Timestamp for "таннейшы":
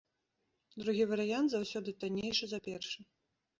2.01-2.45